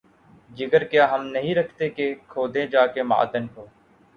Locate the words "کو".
3.47-3.65